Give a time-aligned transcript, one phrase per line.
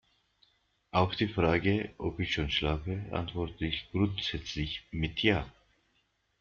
[0.89, 5.45] Auf die Frage, ob ich schon schlafe, antworte ich grundsätzlich mit ja.